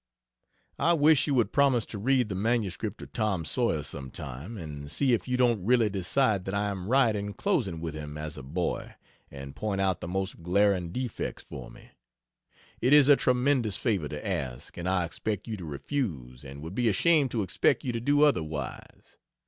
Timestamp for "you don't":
5.27-5.63